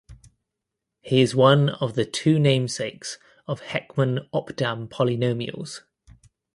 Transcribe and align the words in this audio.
He 1.03 1.21
is 1.21 1.35
one 1.35 1.69
of 1.69 1.93
the 1.93 2.05
two 2.05 2.39
namesakes 2.39 3.19
of 3.47 3.61
Heckman–Opdam 3.61 4.89
polynomials. 4.89 5.81